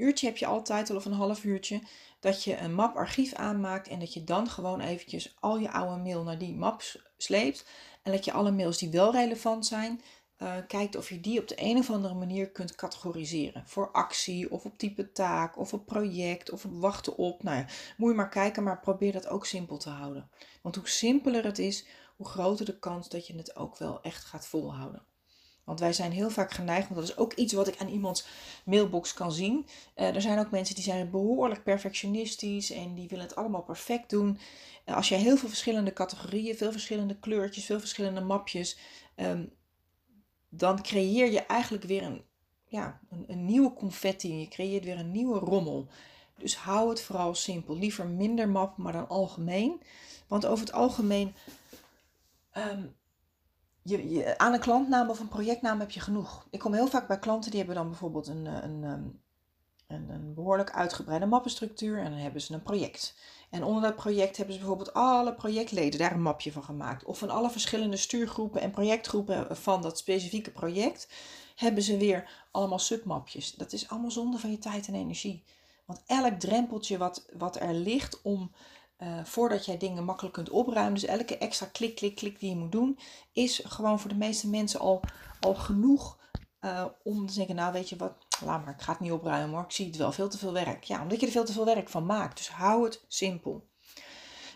[0.00, 1.82] Uurtje heb je altijd al of een half uurtje.
[2.20, 6.02] Dat je een map archief aanmaakt en dat je dan gewoon eventjes al je oude
[6.02, 6.82] mail naar die map
[7.16, 7.66] sleept.
[8.02, 10.00] En dat je alle mails die wel relevant zijn,
[10.38, 13.62] uh, kijkt of je die op de een of andere manier kunt categoriseren.
[13.66, 17.42] Voor actie of op type taak of op project of op wachten op.
[17.42, 20.30] Nou ja, moet je maar kijken, maar probeer dat ook simpel te houden.
[20.62, 21.86] Want hoe simpeler het is,
[22.16, 25.02] hoe groter de kans dat je het ook wel echt gaat volhouden.
[25.70, 28.26] Want wij zijn heel vaak geneigd, want dat is ook iets wat ik aan iemands
[28.64, 29.66] mailbox kan zien.
[29.96, 34.10] Uh, er zijn ook mensen die zijn behoorlijk perfectionistisch en die willen het allemaal perfect
[34.10, 34.38] doen.
[34.86, 38.78] Uh, als je heel veel verschillende categorieën, veel verschillende kleurtjes, veel verschillende mapjes,
[39.16, 39.52] um,
[40.48, 42.24] dan creëer je eigenlijk weer een,
[42.64, 44.38] ja, een, een nieuwe confetti.
[44.38, 45.88] Je creëert weer een nieuwe rommel.
[46.38, 47.76] Dus hou het vooral simpel.
[47.76, 49.82] Liever minder map, maar dan algemeen.
[50.26, 51.34] Want over het algemeen,
[52.56, 52.98] um,
[53.82, 56.46] je, je, aan een klantnaam of een projectnaam heb je genoeg.
[56.50, 59.02] Ik kom heel vaak bij klanten die hebben dan bijvoorbeeld een, eh, een, ehm,
[59.86, 63.14] een, een behoorlijk uitgebreide mappenstructuur en dan hebben ze een project.
[63.50, 67.04] En onder dat project hebben ze bijvoorbeeld alle projectleden daar een mapje van gemaakt.
[67.04, 71.08] Of van alle verschillende stuurgroepen en projectgroepen van dat specifieke project
[71.56, 73.54] hebben ze weer allemaal submapjes.
[73.54, 75.44] Dat is allemaal zonde van je tijd en energie.
[75.84, 78.50] Want elk drempeltje wat, wat er ligt om
[79.02, 82.56] uh, voordat jij dingen makkelijk kunt opruimen, dus elke extra klik, klik, klik die je
[82.56, 82.98] moet doen,
[83.32, 85.00] is gewoon voor de meeste mensen al,
[85.40, 86.18] al genoeg
[86.60, 88.12] uh, om te denken, nou weet je wat,
[88.44, 90.52] laat maar, ik ga het niet opruimen hoor, ik zie het wel, veel te veel
[90.52, 90.84] werk.
[90.84, 92.36] Ja, omdat je er veel te veel werk van maakt.
[92.36, 93.68] Dus hou het simpel.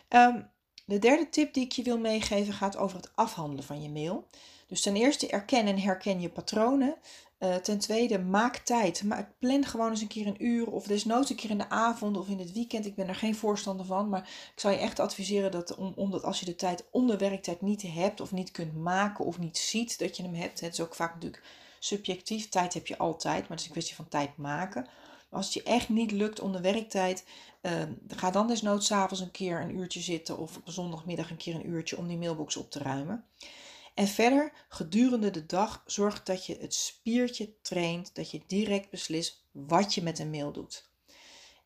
[0.08, 0.50] Um,
[0.86, 4.28] de derde tip die ik je wil meegeven gaat over het afhandelen van je mail.
[4.66, 6.96] Dus ten eerste erken en herken je patronen.
[7.44, 9.02] Uh, ten tweede, maak tijd.
[9.02, 12.16] Maar plan gewoon eens een keer een uur of desnoods een keer in de avond
[12.16, 12.86] of in het weekend.
[12.86, 14.20] Ik ben er geen voorstander van, maar
[14.54, 17.82] ik zou je echt adviseren dat om, omdat als je de tijd onder werktijd niet
[17.82, 20.60] hebt of niet kunt maken of niet ziet dat je hem hebt.
[20.60, 21.42] Het is ook vaak natuurlijk
[21.78, 22.48] subjectief.
[22.48, 24.86] Tijd heb je altijd, maar het is een kwestie van tijd maken.
[25.30, 27.24] Als het je echt niet lukt onder werktijd,
[27.62, 27.72] uh,
[28.08, 31.68] ga dan desnoods avonds een keer een uurtje zitten of op zondagmiddag een keer een
[31.68, 33.24] uurtje om die mailbox op te ruimen.
[33.94, 39.44] En verder, gedurende de dag, zorg dat je het spiertje traint, dat je direct beslist
[39.50, 40.88] wat je met een mail doet.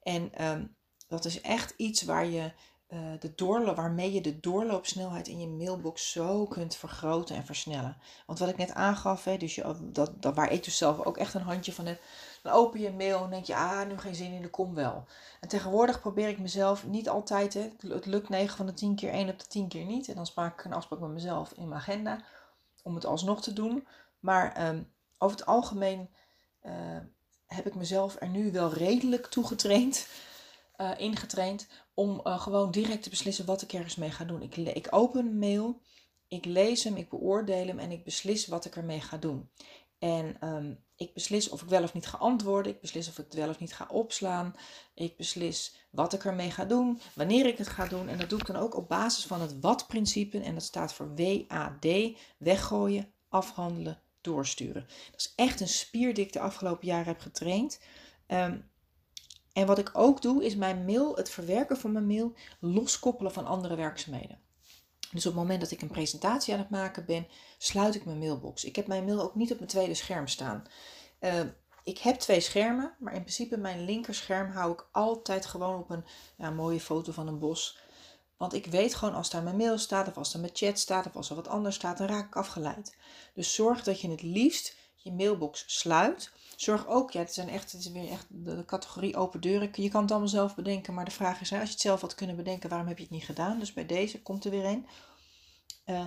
[0.02, 0.76] En um,
[1.08, 2.52] dat is echt iets waar je
[2.88, 7.96] uh, de doorloop, waarmee je de doorloopsnelheid in je mailbox zo kunt vergroten en versnellen.
[8.26, 11.16] Want wat ik net aangaf, hè, dus je, dat, dat, waar ik dus zelf ook
[11.16, 12.00] echt een handje van heb,
[12.42, 15.05] dan open je mail en denk je, ah, nu geen zin in, de kom wel.
[15.40, 19.11] En tegenwoordig probeer ik mezelf niet altijd, hè, het lukt 9 van de 10 keer,
[19.11, 20.09] 1 op de 10 keer niet.
[20.09, 22.22] En dan maak ik een afspraak met mezelf in mijn agenda
[22.83, 23.87] om het alsnog te doen.
[24.20, 26.09] Maar um, over het algemeen
[26.62, 26.72] uh,
[27.46, 30.07] heb ik mezelf er nu wel redelijk toegetraind
[30.81, 34.42] uh, ingetraind om uh, gewoon direct te beslissen wat ik ergens mee ga doen.
[34.42, 35.81] Ik, ik open een mail,
[36.29, 39.51] ik lees hem, ik beoordeel hem en ik beslis wat ik ermee ga doen.
[39.98, 42.72] En um, ik beslis of ik wel of niet ga antwoorden.
[42.72, 44.54] Ik beslis of ik het wel of niet ga opslaan.
[44.94, 48.08] Ik beslis wat ik ermee ga doen, wanneer ik het ga doen.
[48.08, 50.40] En dat doe ik dan ook op basis van het wat-principe.
[50.40, 51.87] En dat staat voor WAD:
[52.38, 54.87] weggooien, afhandelen, doorsturen.
[55.11, 57.80] Dat is echt een spier die ik de afgelopen jaren heb getraind.
[58.26, 58.70] Um,
[59.52, 63.46] en wat ik ook doe, is mijn mail, het verwerken van mijn mail, loskoppelen van
[63.46, 64.40] andere werkzaamheden.
[65.12, 67.27] Dus op het moment dat ik een presentatie aan het maken ben,
[67.59, 68.64] sluit ik mijn mailbox.
[68.64, 70.64] Ik heb mijn mail ook niet op mijn tweede scherm staan.
[71.21, 71.40] Uh,
[71.85, 76.05] ik heb twee schermen, maar in principe mijn linkerscherm hou ik altijd gewoon op een
[76.37, 77.79] ja, mooie foto van een bos.
[78.37, 81.07] Want ik weet gewoon als daar mijn mail staat, of als er mijn chat staat,
[81.07, 82.97] of als er wat anders staat, dan raak ik afgeleid.
[83.35, 86.33] Dus zorg dat je het liefst je mailbox sluit.
[86.61, 89.71] Zorg ook, ja, het, zijn echt, het is weer echt de, categorie open deuren.
[89.73, 92.14] Je kan het allemaal zelf bedenken, maar de vraag is, als je het zelf had
[92.14, 93.59] kunnen bedenken, waarom heb je het niet gedaan?
[93.59, 94.87] Dus bij deze komt er weer een.
[95.87, 96.05] Uh,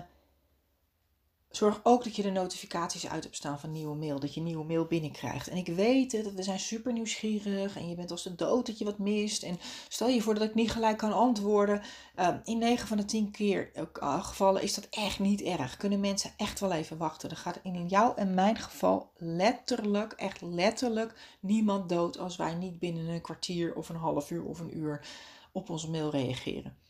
[1.52, 4.20] Zorg ook dat je de notificaties uit hebt staan van nieuwe mail.
[4.20, 5.48] Dat je nieuwe mail binnenkrijgt.
[5.48, 7.78] En ik weet het, we zijn super nieuwsgierig.
[7.78, 9.44] En je bent als de dood dat je wat mist.
[9.44, 11.82] En stel je voor dat ik niet gelijk kan antwoorden.
[12.20, 15.78] Uh, in 9 van de 10 keer uh, gevallen is dat echt niet erg.
[15.78, 17.30] Kunnen mensen echt wel even wachten.
[17.30, 22.18] Er gaat in jouw en mijn geval letterlijk, echt letterlijk niemand dood.
[22.18, 25.08] Als wij niet binnen een kwartier of een half uur of een uur
[25.52, 26.81] op onze mail reageren.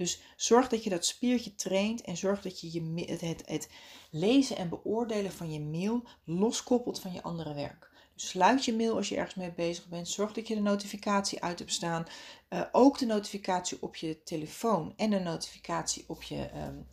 [0.00, 3.68] Dus zorg dat je dat spiertje traint en zorg dat je, je het, het, het
[4.10, 7.90] lezen en beoordelen van je mail loskoppelt van je andere werk.
[8.14, 10.08] sluit je mail als je ergens mee bezig bent.
[10.08, 12.06] Zorg dat je de notificatie uit hebt staan.
[12.50, 16.86] Uh, ook de notificatie op je telefoon en de notificatie op je, um,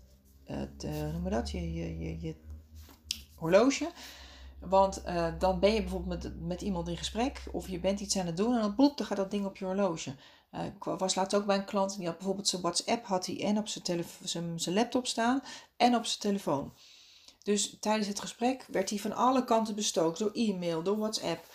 [0.77, 2.35] de, noem dat, je, je, je, je
[3.35, 3.91] horloge.
[4.59, 8.17] Want uh, dan ben je bijvoorbeeld met, met iemand in gesprek of je bent iets
[8.17, 10.15] aan het doen en dan, boep, dan gaat dat ding op je horloge.
[10.51, 13.25] Uh, ik was laatst ook bij een klant en die had bijvoorbeeld zijn WhatsApp had
[13.25, 15.41] hij en op zijn, zijn, zijn laptop staan
[15.77, 16.73] en op zijn telefoon.
[17.43, 21.45] Dus tijdens het gesprek werd hij van alle kanten bestookt door e-mail, door WhatsApp.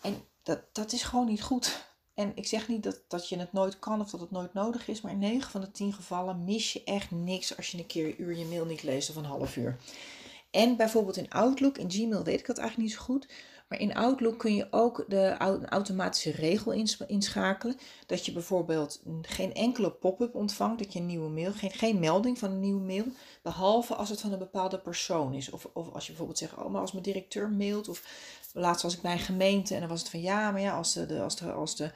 [0.00, 1.86] En dat, dat is gewoon niet goed.
[2.14, 4.88] En ik zeg niet dat, dat je het nooit kan of dat het nooit nodig
[4.88, 7.86] is, maar in 9 van de 10 gevallen mis je echt niks als je een
[7.86, 9.76] keer een uur je mail niet leest of een half uur.
[10.50, 13.28] En bijvoorbeeld in Outlook, in Gmail weet ik dat eigenlijk niet zo goed.
[13.68, 15.36] Maar in Outlook kun je ook de
[15.68, 16.72] automatische regel
[17.06, 17.76] inschakelen.
[18.06, 22.38] Dat je bijvoorbeeld geen enkele pop-up ontvangt, dat je een nieuwe mail, geen, geen melding
[22.38, 23.04] van een nieuwe mail.
[23.42, 25.50] Behalve als het van een bepaalde persoon is.
[25.50, 27.88] Of, of als je bijvoorbeeld zegt, oh maar als mijn directeur mailt.
[27.88, 28.04] Of
[28.52, 30.92] laatst was ik bij een gemeente en dan was het van ja, maar ja, als
[30.92, 31.90] de, als de, als de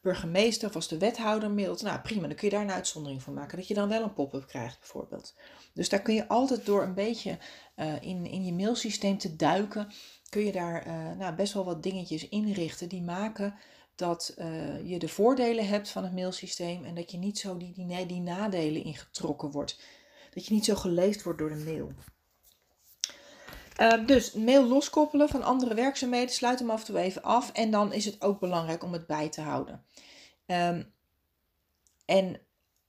[0.00, 1.82] burgemeester of als de wethouder mailt.
[1.82, 3.56] Nou prima, dan kun je daar een uitzondering van maken.
[3.58, 5.34] Dat je dan wel een pop-up krijgt bijvoorbeeld.
[5.72, 7.38] Dus daar kun je altijd door een beetje
[7.76, 9.92] uh, in, in je mailsysteem te duiken
[10.34, 13.54] kun je daar uh, nou, best wel wat dingetjes inrichten die maken
[13.94, 17.72] dat uh, je de voordelen hebt van het mailsysteem en dat je niet zo die,
[17.72, 19.80] die, die nadelen ingetrokken wordt.
[20.30, 21.92] Dat je niet zo geleefd wordt door de mail.
[23.80, 27.52] Uh, dus mail loskoppelen van andere werkzaamheden, sluit hem af en toe even af.
[27.52, 29.84] En dan is het ook belangrijk om het bij te houden.
[30.46, 30.92] Um,
[32.04, 32.40] en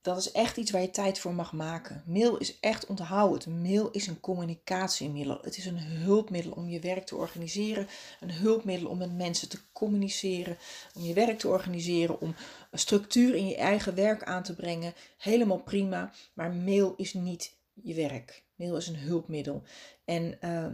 [0.06, 2.02] dat is echt iets waar je tijd voor mag maken.
[2.06, 5.38] Mail is echt onthoud Mail is een communicatiemiddel.
[5.42, 7.88] Het is een hulpmiddel om je werk te organiseren.
[8.20, 10.58] Een hulpmiddel om met mensen te communiceren.
[10.94, 12.20] Om je werk te organiseren.
[12.20, 12.34] Om
[12.72, 14.94] structuur in je eigen werk aan te brengen.
[15.18, 16.12] Helemaal prima.
[16.34, 18.44] Maar mail is niet je werk.
[18.54, 19.62] Mail is een hulpmiddel.
[20.04, 20.66] En uh,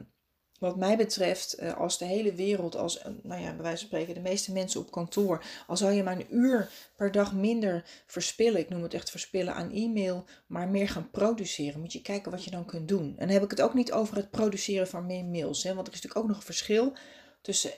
[0.62, 3.86] wat mij betreft, eh, als de hele wereld, als, eh, nou ja, bij wijze van
[3.86, 7.84] spreken, de meeste mensen op kantoor, al zou je maar een uur per dag minder
[8.06, 12.30] verspillen, ik noem het echt verspillen aan e-mail, maar meer gaan produceren, moet je kijken
[12.30, 13.04] wat je dan kunt doen.
[13.08, 15.86] En dan heb ik het ook niet over het produceren van meer mails, hè, want
[15.86, 16.92] er is natuurlijk ook nog een verschil
[17.40, 17.72] tussen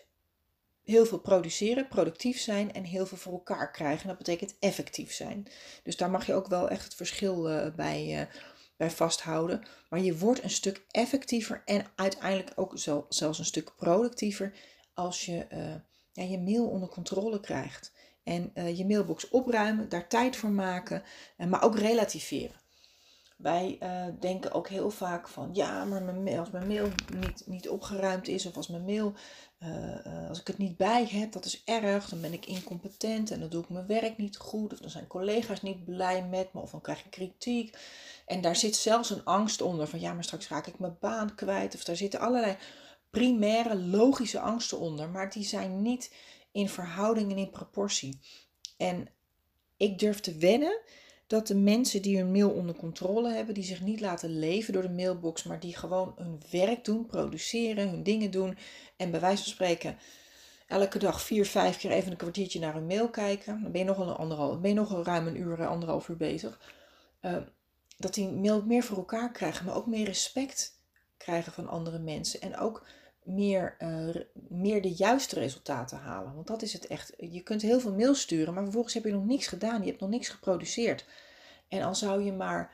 [0.83, 4.09] heel veel produceren, productief zijn en heel veel voor elkaar krijgen.
[4.09, 5.47] Dat betekent effectief zijn.
[5.83, 8.29] Dus daar mag je ook wel echt het verschil uh, bij
[8.77, 9.63] bij vasthouden.
[9.89, 14.53] Maar je wordt een stuk effectiever en uiteindelijk ook zelfs een stuk productiever
[14.95, 15.75] als je uh,
[16.13, 17.93] ja, je mail onder controle krijgt.
[18.23, 21.03] En uh, je mailbox opruimen, daar tijd voor maken,
[21.39, 22.63] uh, maar ook relativeren.
[23.45, 23.79] Wij
[24.21, 28.29] denken ook heel vaak van ja, maar mijn mail, als mijn mail niet, niet opgeruimd
[28.29, 29.13] is of als mijn mail,
[30.29, 33.49] als ik het niet bij heb, dat is erg, dan ben ik incompetent en dan
[33.49, 36.71] doe ik mijn werk niet goed of dan zijn collega's niet blij met me of
[36.71, 37.79] dan krijg ik kritiek.
[38.27, 41.35] En daar zit zelfs een angst onder van ja, maar straks raak ik mijn baan
[41.35, 41.75] kwijt.
[41.75, 42.57] Of daar zitten allerlei
[43.11, 46.15] primaire logische angsten onder, maar die zijn niet
[46.53, 48.21] in verhouding en in proportie.
[48.77, 49.09] En
[49.77, 50.81] ik durf te wennen
[51.35, 54.83] dat de mensen die hun mail onder controle hebben, die zich niet laten leven door
[54.83, 58.59] de mailbox, maar die gewoon hun werk doen, produceren, hun dingen doen
[58.97, 59.99] en bij wijze van spreken
[60.67, 63.87] elke dag vier, vijf keer even een kwartiertje naar hun mail kijken, dan ben je
[63.87, 66.61] nog een, anderhalf, ben je nog ruim een uur, anderhalf uur bezig.
[67.23, 67.37] Uh,
[67.99, 70.79] dat die meer voor elkaar krijgen, maar ook meer respect
[71.17, 72.41] krijgen van andere mensen.
[72.41, 72.87] En ook
[73.23, 74.15] meer, uh,
[74.49, 76.35] meer de juiste resultaten halen.
[76.35, 77.13] Want dat is het echt.
[77.17, 79.81] Je kunt heel veel mail sturen, maar vervolgens heb je nog niks gedaan.
[79.83, 81.07] Je hebt nog niks geproduceerd.
[81.79, 82.73] En al zou je maar,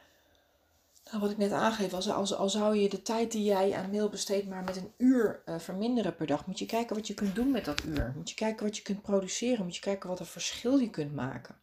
[1.05, 4.09] nou, wat ik net aangeef, als, al zou je de tijd die jij aan mail
[4.09, 7.35] besteedt maar met een uur uh, verminderen per dag, moet je kijken wat je kunt
[7.35, 8.13] doen met dat uur.
[8.17, 9.65] Moet je kijken wat je kunt produceren.
[9.65, 11.55] Moet je kijken wat een verschil je kunt maken.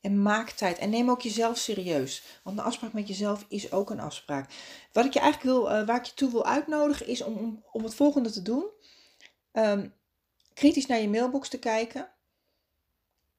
[0.00, 0.78] En maak tijd.
[0.78, 2.40] En neem ook jezelf serieus.
[2.42, 4.50] Want een afspraak met jezelf is ook een afspraak.
[4.92, 7.84] Wat ik je eigenlijk wil, uh, waar ik je toe wil uitnodigen, is om, om,
[7.84, 8.64] het volgende te doen.
[9.52, 9.94] Um,
[10.54, 12.08] kritisch naar je mailbox te kijken.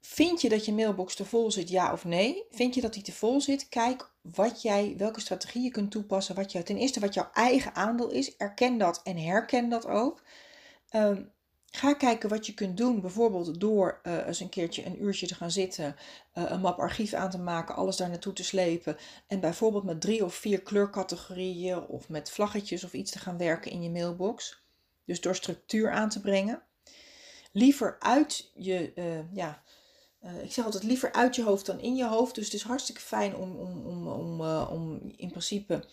[0.08, 2.44] Vind je dat je mailbox te vol zit, ja of nee?
[2.52, 3.70] Vind je dat die te vol zit?
[3.70, 6.36] Kijk wat jij, welke strategie je kunt toepassen.
[6.36, 8.38] Wat jou, ten eerste wat jouw eigen aandeel is.
[8.38, 10.22] Erken dat en herken dat ook.
[10.92, 11.34] Um,
[11.76, 15.36] Ga kijken wat je kunt doen, bijvoorbeeld door uh, eens een keertje een uurtje te
[15.36, 15.96] gaan zitten,
[16.34, 20.02] uh, een map archief aan te maken, alles daar naartoe te slepen en bijvoorbeeld met
[20.02, 24.64] drie of vier kleurcategorieën of met vlaggetjes of iets te gaan werken in je mailbox.
[25.06, 26.62] Dus door structuur aan te brengen.
[27.52, 29.64] Liever uit je, uh, ja,
[30.44, 32.36] ik zeg altijd liever uit je hoofd dan in je hoofd.
[32.36, 35.86] Dus het is hartstikke fijn om, om, om, om, om in principe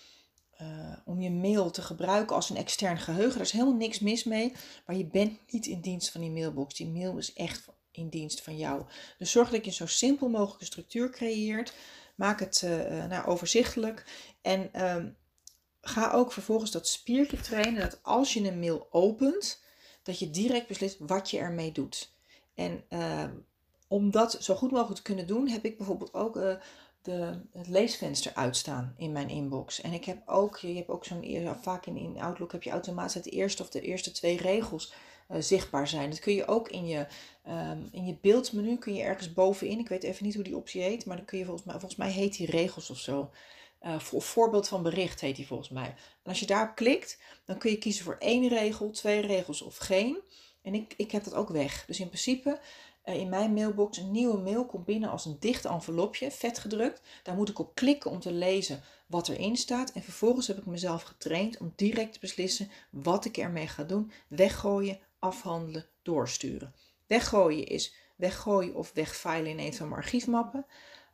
[0.60, 3.32] uh, om je mail te gebruiken als een extern geheugen.
[3.32, 4.52] Daar is helemaal niks mis mee,
[4.86, 6.74] maar je bent niet in dienst van die mailbox.
[6.74, 8.84] Die mail is echt in dienst van jou.
[9.18, 11.72] Dus zorg dat je een zo simpel mogelijke structuur creëert.
[12.16, 12.62] Maak het
[13.08, 14.04] nou, overzichtelijk
[14.42, 15.04] en uh,
[15.80, 19.62] ga ook vervolgens dat spiertje trainen dat als je een mail opent,
[20.02, 22.12] dat je direct beslist wat je ermee doet.
[22.54, 23.24] En uh,
[23.92, 26.54] om dat zo goed mogelijk te kunnen doen, heb ik bijvoorbeeld ook uh,
[27.02, 29.80] de, het leesvenster uitstaan in mijn inbox.
[29.80, 33.14] En ik heb ook, je hebt ook zo'n, vaak in, in Outlook heb je automatisch
[33.14, 34.92] het eerste of de eerste twee regels
[35.30, 36.10] uh, zichtbaar zijn.
[36.10, 37.06] Dat kun je ook in je,
[37.48, 40.82] um, in je beeldmenu, kun je ergens bovenin, ik weet even niet hoe die optie
[40.82, 43.30] heet, maar dan kun je volgens mij, volgens mij heet die regels of zo.
[43.82, 45.94] Uh, voor, voorbeeld van bericht heet die volgens mij.
[46.22, 49.76] En als je daarop klikt, dan kun je kiezen voor één regel, twee regels of
[49.76, 50.18] geen.
[50.62, 51.84] En ik, ik heb dat ook weg.
[51.86, 52.60] Dus in principe,
[53.04, 57.00] in mijn mailbox, een nieuwe mail komt binnen als een dicht envelopje, vet gedrukt.
[57.22, 59.92] Daar moet ik op klikken om te lezen wat erin staat.
[59.92, 64.12] En vervolgens heb ik mezelf getraind om direct te beslissen wat ik ermee ga doen.
[64.28, 66.74] Weggooien, afhandelen, doorsturen.
[67.06, 70.66] Weggooien is weggooien of wegfilen in een van mijn archiefmappen.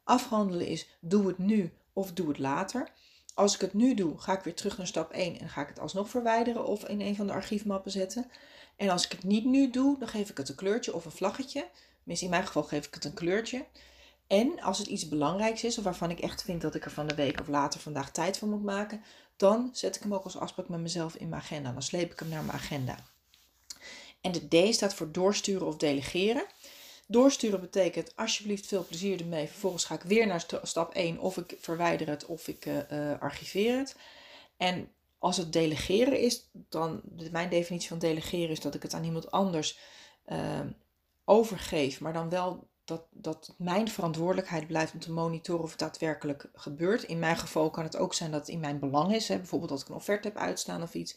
[0.05, 2.91] Afhandelen is doe het nu of doe het later.
[3.35, 5.69] Als ik het nu doe, ga ik weer terug naar stap 1 en ga ik
[5.69, 8.31] het alsnog verwijderen of in een van de archiefmappen zetten.
[8.79, 11.11] En als ik het niet nu doe, dan geef ik het een kleurtje of een
[11.11, 11.67] vlaggetje.
[11.99, 13.65] Tenminste, in mijn geval geef ik het een kleurtje.
[14.27, 17.07] En als het iets belangrijks is, of waarvan ik echt vind dat ik er van
[17.07, 19.03] de week of later vandaag tijd voor moet maken,
[19.37, 21.73] dan zet ik hem ook als afspraak met mezelf in mijn agenda.
[21.73, 22.97] Dan sleep ik hem naar mijn agenda.
[24.21, 26.45] En de D staat voor doorsturen of delegeren.
[27.07, 29.49] Doorsturen betekent alsjeblieft veel plezier ermee.
[29.49, 32.81] Vervolgens ga ik weer naar stap 1 of ik verwijder het of ik uh,
[33.21, 33.97] archiveer het.
[34.57, 37.01] En als het delegeren is, dan
[37.31, 39.79] mijn definitie van delegeren is dat ik het aan iemand anders
[40.27, 40.61] uh,
[41.25, 46.49] overgeef, maar dan wel dat, dat mijn verantwoordelijkheid blijft om te monitoren of het daadwerkelijk
[46.55, 47.03] gebeurt.
[47.03, 49.71] In mijn geval kan het ook zijn dat het in mijn belang is, hè, bijvoorbeeld
[49.71, 51.17] dat ik een offerte heb uitstaan of iets.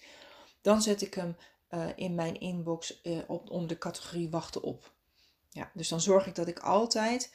[0.61, 1.35] Dan zet ik hem
[1.69, 4.91] uh, in mijn inbox uh, op, onder de categorie wachten op.
[5.49, 7.33] Ja, dus dan zorg ik dat ik altijd.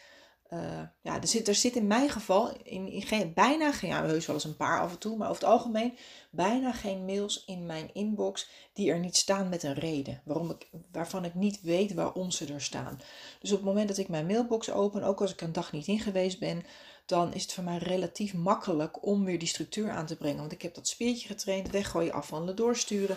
[0.53, 4.05] Uh, ja, er zit, er zit in mijn geval in, in geen, bijna geen, ja,
[4.05, 5.99] heus wel eens een paar af en toe, maar over het algemeen
[6.31, 10.21] bijna geen mails in mijn inbox die er niet staan met een reden.
[10.25, 13.01] Waarom ik, waarvan ik niet weet waarom ze er staan.
[13.41, 15.87] Dus op het moment dat ik mijn mailbox open, ook als ik een dag niet
[15.87, 16.65] in geweest ben,
[17.07, 20.41] dan is het voor mij relatief makkelijk om weer die structuur aan te brengen.
[20.41, 23.17] Want ik heb dat speertje getraind, weggooien, afhandelen, doorsturen.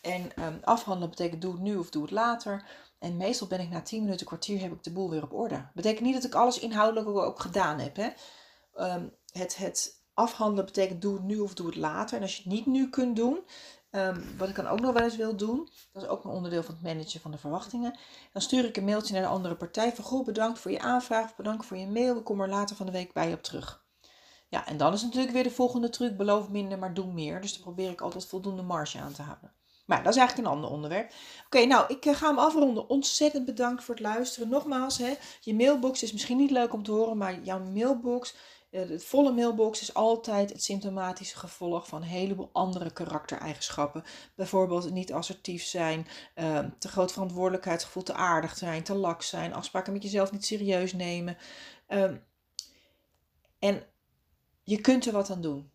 [0.00, 2.64] En um, afhandelen betekent doe het nu of doe het later.
[2.98, 5.68] En meestal ben ik na 10 minuten, kwartier, heb ik de boel weer op orde.
[5.74, 7.96] Betekent niet dat ik alles inhoudelijk ook gedaan heb.
[7.96, 8.08] Hè?
[8.74, 12.16] Um, het, het afhandelen betekent doe het nu of doe het later.
[12.16, 13.40] En als je het niet nu kunt doen,
[13.90, 16.62] um, wat ik dan ook nog wel eens wil doen, dat is ook een onderdeel
[16.62, 17.98] van het managen van de verwachtingen.
[18.32, 21.36] Dan stuur ik een mailtje naar de andere partij van goh, bedankt voor je aanvraag,
[21.36, 23.86] bedankt voor je mail, ik kom er later van de week bij je op terug.
[24.48, 27.40] Ja, en dan is natuurlijk weer de volgende truc, beloof minder, maar doe meer.
[27.40, 29.52] Dus dan probeer ik altijd voldoende marge aan te houden.
[29.88, 31.12] Maar dat is eigenlijk een ander onderwerp.
[31.44, 32.88] Oké, nou, ik eh, ga hem afronden.
[32.88, 34.48] Ontzettend bedankt voor het luisteren.
[34.48, 38.34] Nogmaals, hè, je mailbox is misschien niet leuk om te horen, maar jouw mailbox,
[38.70, 44.04] eh, de volle mailbox, is altijd het symptomatische gevolg van een heleboel andere karaktereigenschappen.
[44.34, 49.92] Bijvoorbeeld niet assertief zijn, ehm, te groot verantwoordelijkheidsgevoel, te aardig zijn, te lak zijn, afspraken
[49.92, 51.36] met jezelf niet serieus nemen.
[51.86, 52.16] Ehm,
[53.58, 53.86] en
[54.62, 55.70] je kunt er wat aan doen.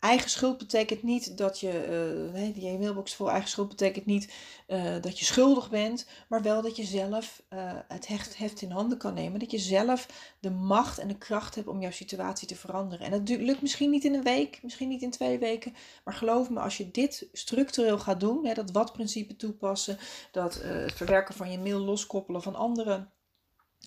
[0.00, 4.32] Eigen schuld betekent niet dat je, uh, je mailbox vol eigen schuld betekent niet
[4.68, 8.70] uh, dat je schuldig bent, maar wel dat je zelf uh, het heft, heft in
[8.70, 9.40] handen kan nemen.
[9.40, 10.06] Dat je zelf
[10.38, 13.06] de macht en de kracht hebt om jouw situatie te veranderen.
[13.06, 16.50] En dat lukt misschien niet in een week, misschien niet in twee weken, maar geloof
[16.50, 19.98] me, als je dit structureel gaat doen, hè, dat wat-principe toepassen,
[20.32, 23.10] dat het verwerken van je mail loskoppelen van anderen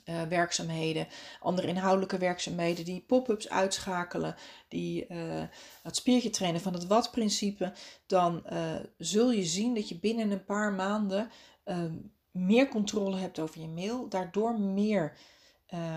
[0.05, 1.07] uh, werkzaamheden,
[1.39, 4.35] andere inhoudelijke werkzaamheden, die pop-ups uitschakelen,
[4.67, 5.43] die uh,
[5.83, 7.73] het spiertje trainen van het wat-principe,
[8.05, 11.29] dan uh, zul je zien dat je binnen een paar maanden
[11.63, 11.95] ehm,
[12.31, 15.17] meer controle hebt over je mail, daardoor meer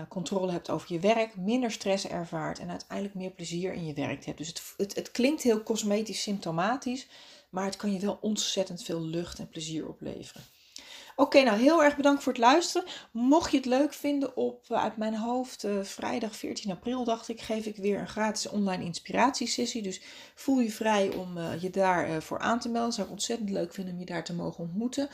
[0.09, 4.25] controle hebt over je werk, minder stress ervaart en uiteindelijk meer plezier in je werk
[4.25, 4.37] hebt.
[4.37, 7.07] Dus het, het, het klinkt heel cosmetisch symptomatisch,
[7.49, 10.43] maar het kan je wel ontzettend veel lucht en plezier opleveren.
[11.19, 12.87] Oké, nou heel erg bedankt voor het luisteren.
[13.11, 17.27] Mocht je het leuk vinden op uh, uit mijn hoofd, uh, vrijdag 14 april dacht
[17.27, 19.81] ik, geef ik weer een gratis online inspiratiesessie.
[19.81, 20.01] Dus
[20.35, 22.93] voel je vrij om uh, je daarvoor voor aan te melden.
[22.93, 25.09] Zou ik ontzettend leuk vinden om je daar te mogen ontmoeten.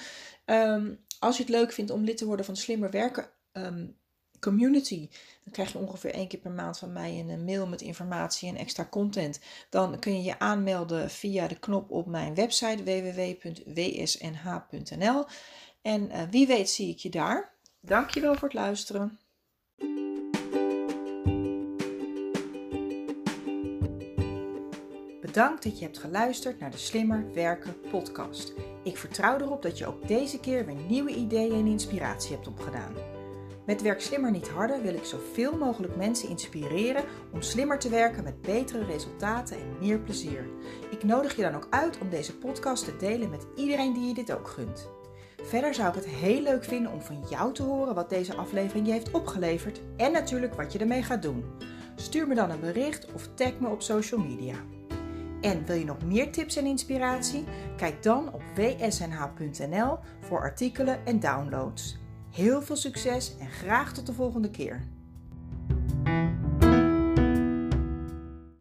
[0.45, 3.97] Um, als je het leuk vindt om lid te worden van Slimmer Werken um,
[4.39, 5.09] Community,
[5.43, 8.55] dan krijg je ongeveer één keer per maand van mij een mail met informatie en
[8.55, 9.39] extra content.
[9.69, 13.65] Dan kun je je aanmelden via de knop op mijn website www.wsnh.nl.
[15.83, 17.51] En uh, wie weet zie ik je daar.
[17.79, 19.19] Dankjewel voor het luisteren.
[25.21, 28.53] Bedankt dat je hebt geluisterd naar de Slimmer Werken podcast.
[28.83, 32.93] Ik vertrouw erop dat je ook deze keer weer nieuwe ideeën en inspiratie hebt opgedaan.
[33.65, 37.03] Met Werk Slimmer Niet Harder wil ik zoveel mogelijk mensen inspireren
[37.33, 40.49] om slimmer te werken met betere resultaten en meer plezier.
[40.91, 44.13] Ik nodig je dan ook uit om deze podcast te delen met iedereen die je
[44.13, 44.89] dit ook gunt.
[45.43, 48.85] Verder zou ik het heel leuk vinden om van jou te horen wat deze aflevering
[48.85, 51.43] je heeft opgeleverd en natuurlijk wat je ermee gaat doen.
[51.95, 54.55] Stuur me dan een bericht of tag me op social media.
[55.41, 57.43] En wil je nog meer tips en inspiratie?
[57.77, 61.97] Kijk dan op wsnh.nl voor artikelen en downloads.
[62.31, 64.92] Heel veel succes en graag tot de volgende keer.